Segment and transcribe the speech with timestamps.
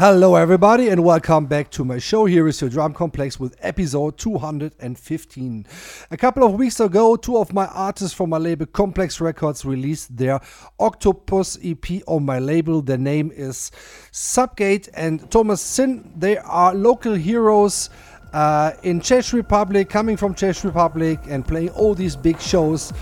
[0.00, 2.24] Hello, everybody, and welcome back to my show.
[2.24, 5.66] Here is your Drum Complex with episode 215.
[6.12, 10.16] A couple of weeks ago, two of my artists from my label Complex Records released
[10.16, 10.38] their
[10.78, 12.80] Octopus EP on my label.
[12.80, 13.72] Their name is
[14.12, 16.08] Subgate and Tømas Sinn.
[16.16, 17.90] They are local heroes
[18.32, 22.92] uh, in Czech Republic, coming from Czech Republic, and playing all these big shows.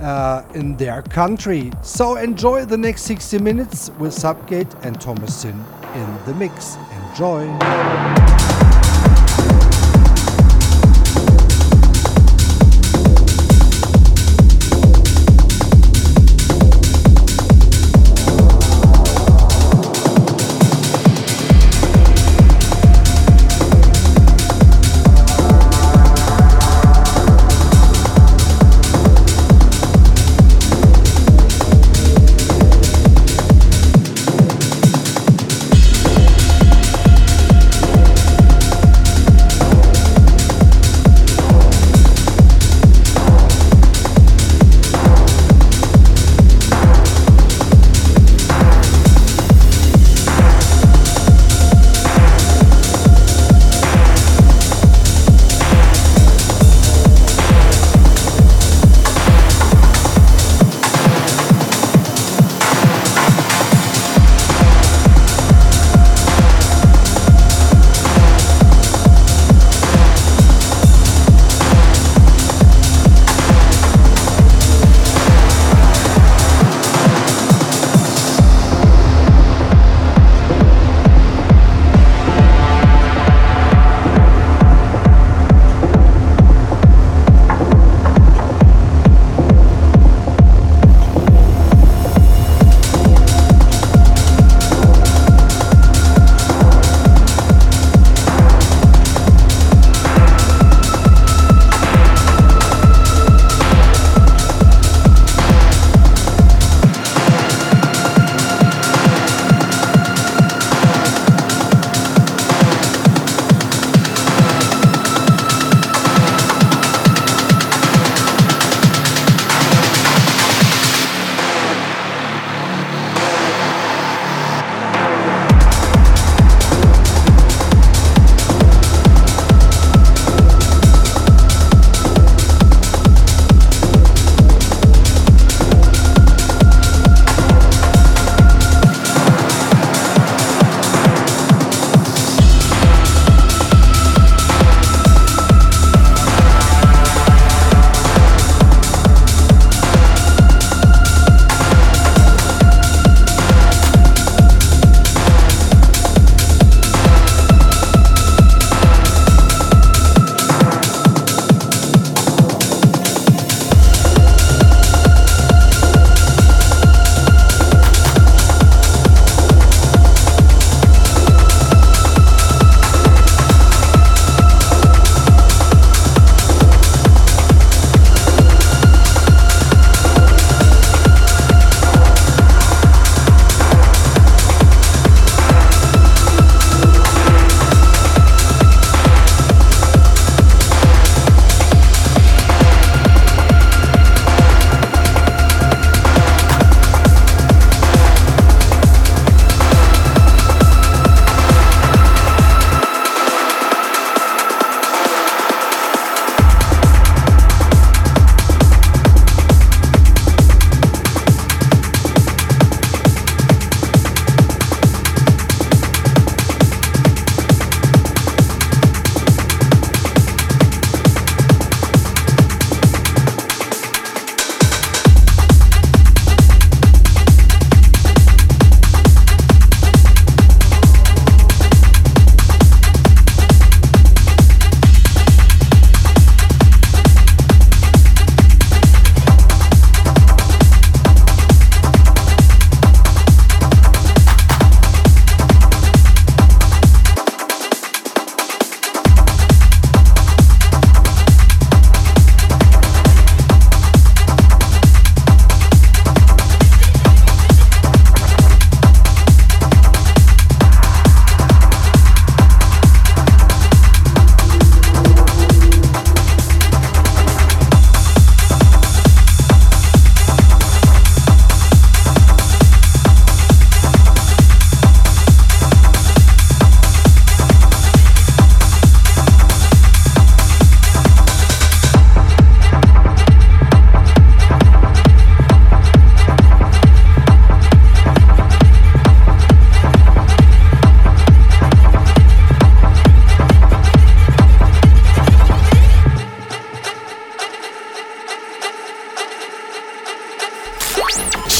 [0.00, 1.72] Uh, in their country.
[1.82, 5.64] So enjoy the next 60 minutes with Subgate and Tømas Sinn
[5.94, 6.76] in the mix.
[7.08, 8.75] Enjoy.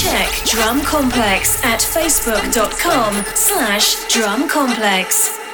[0.07, 5.46] Check Drum Complex at facebook.com slash drumcomplex.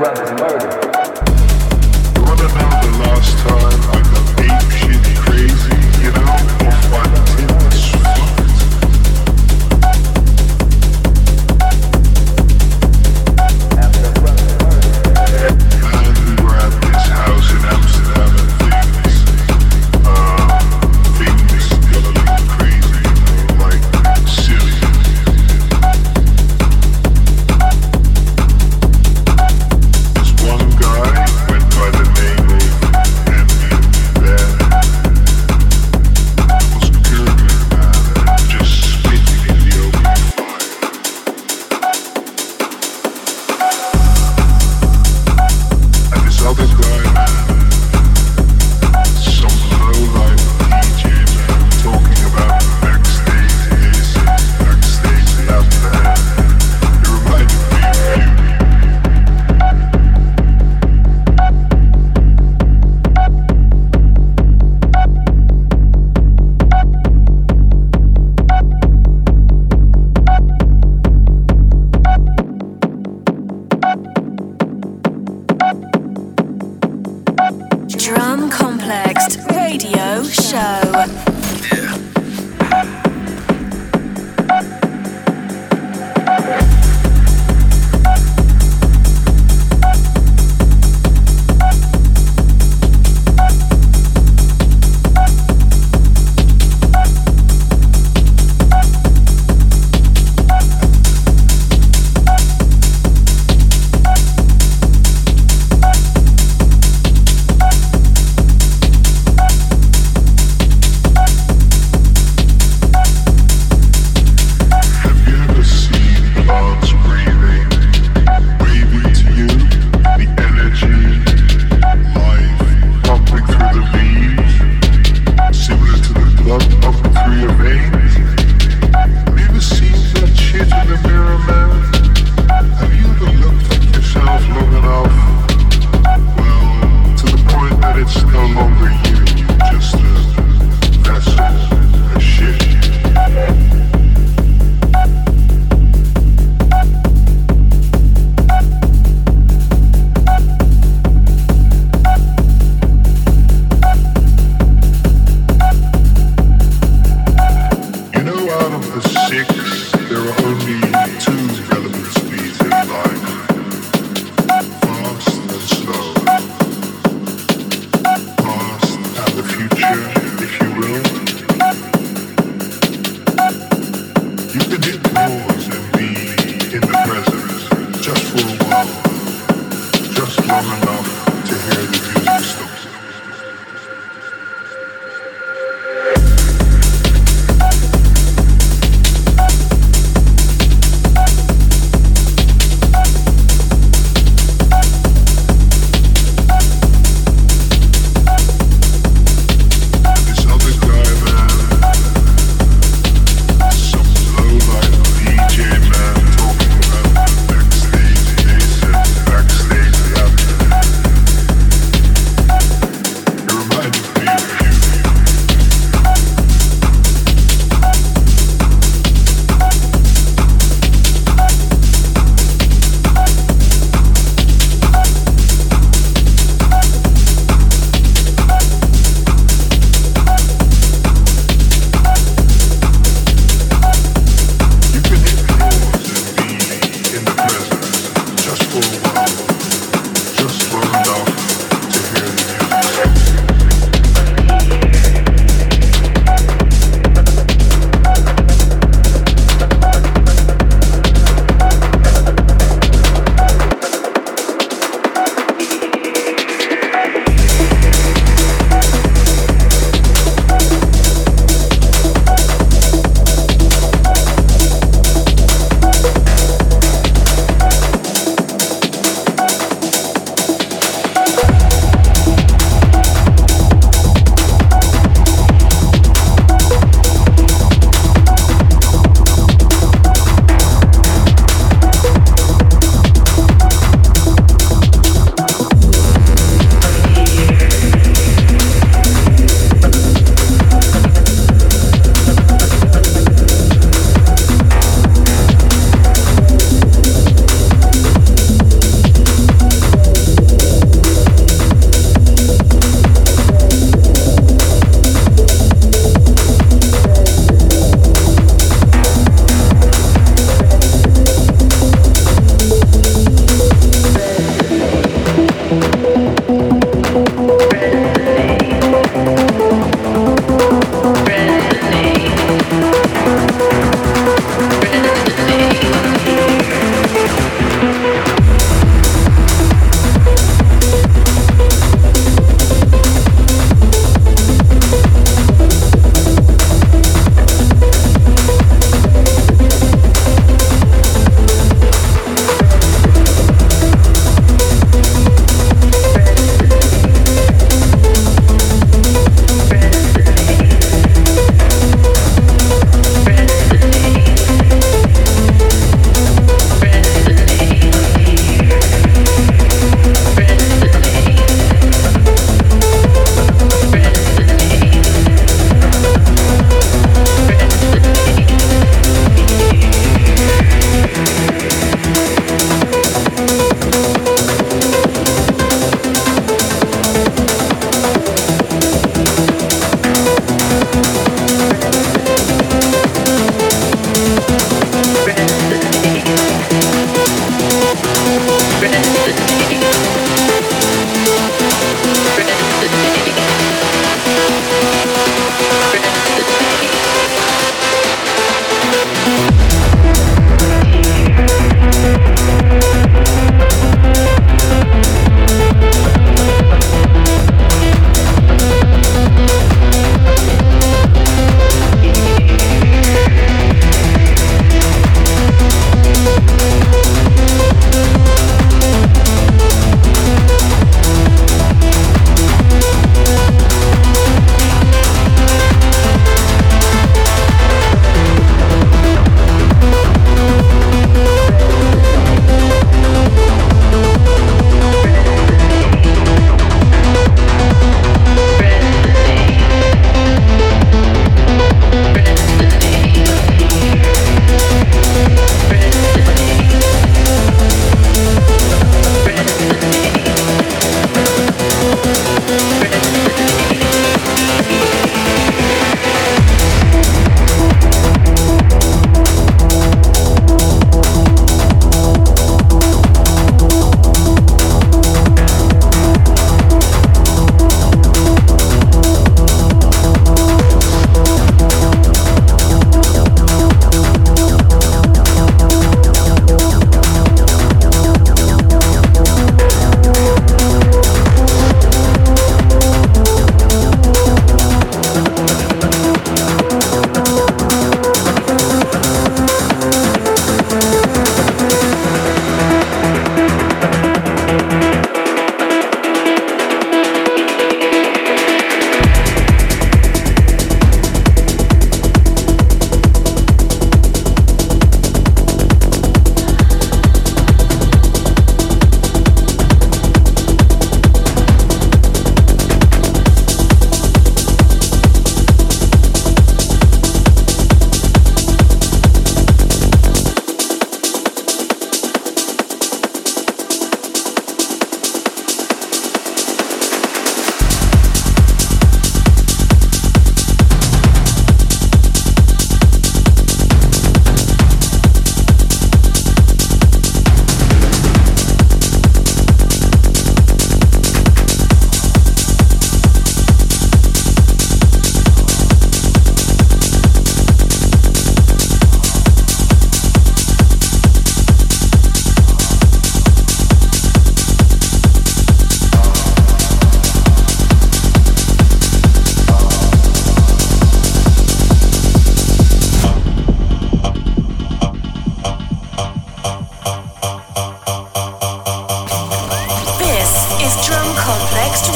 [0.00, 0.40] Remember the
[3.00, 6.24] last time I got ape shit crazy, you know?
[6.64, 7.29] Or fun.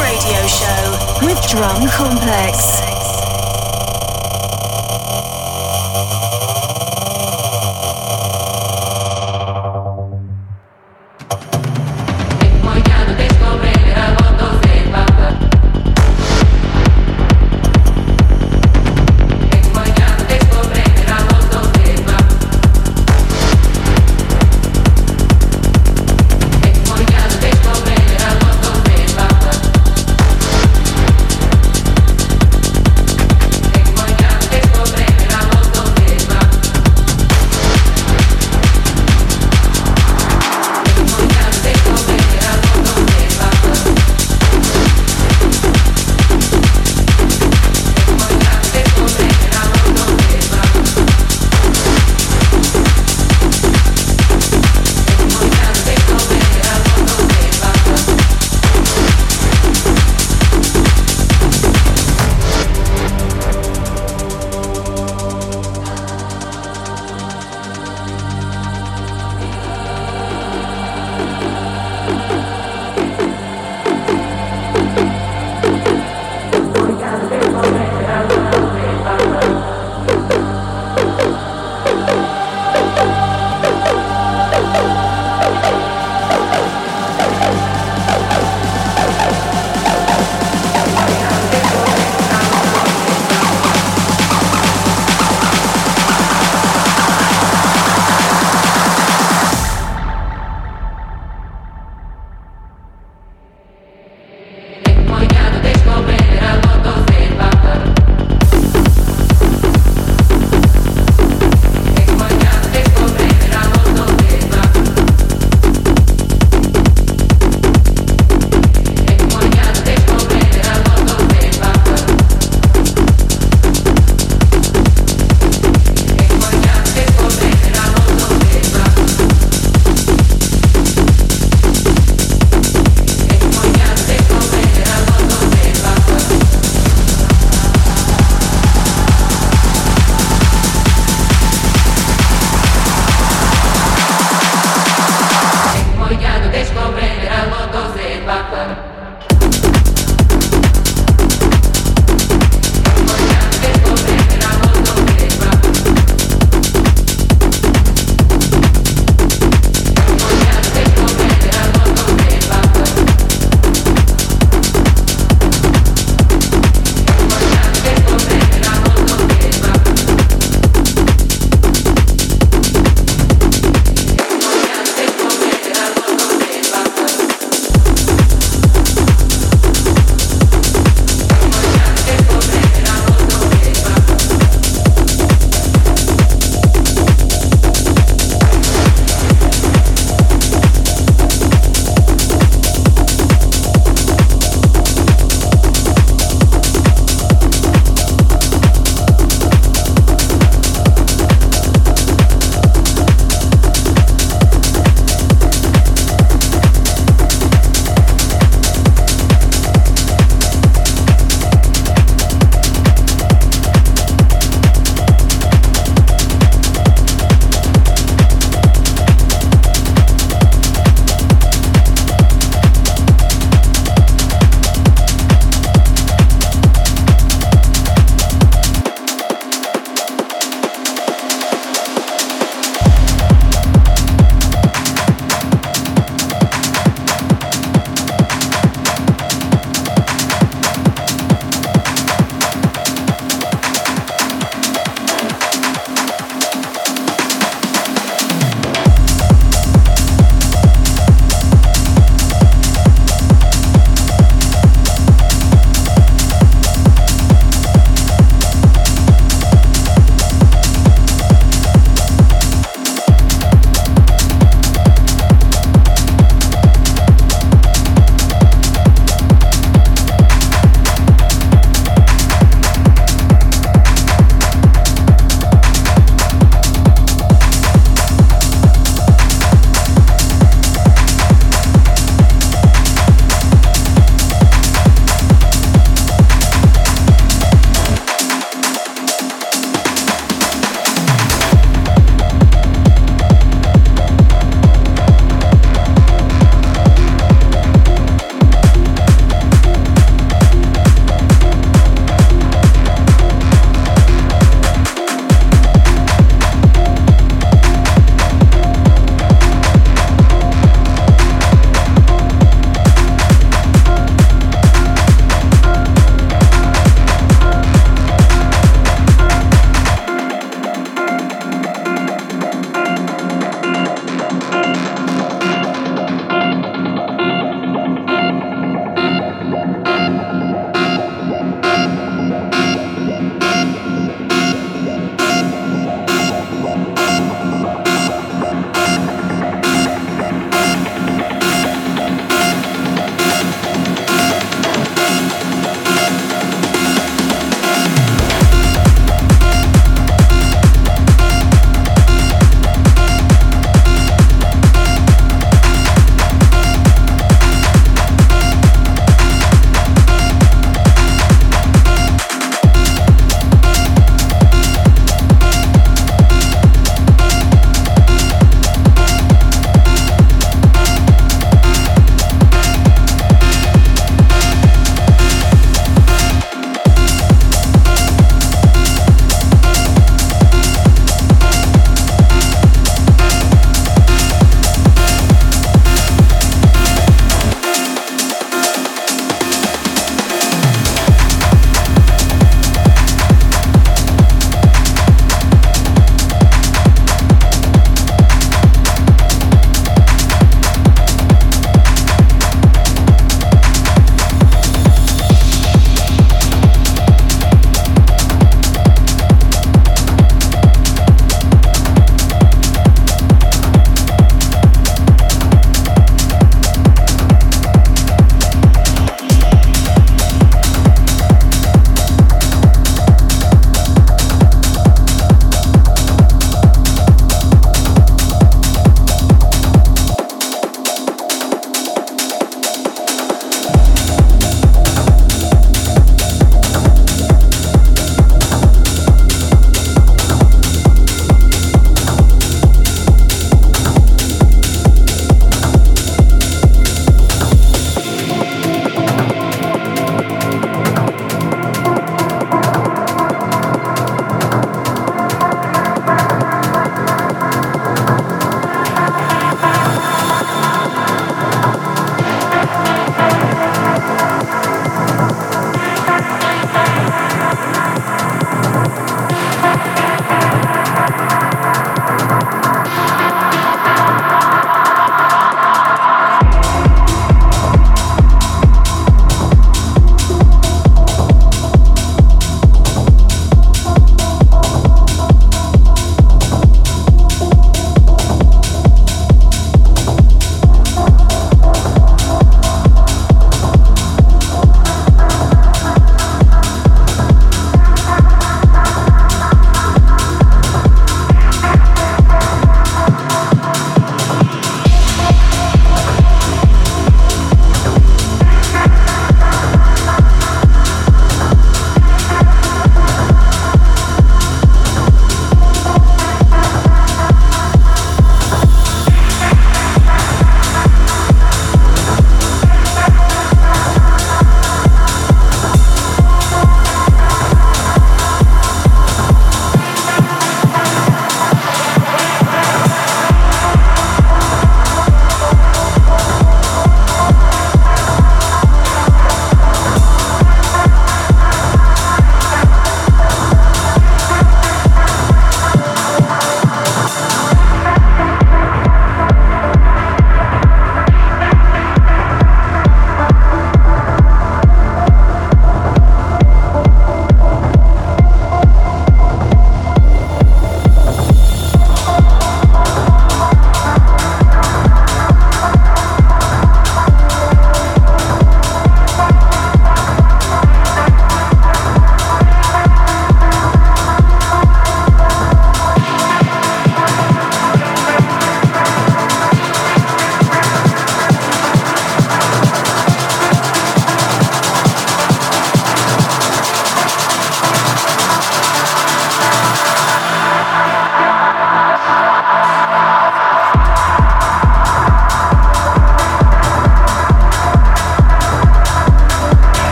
[0.00, 3.03] Radio Show with Drum Complex.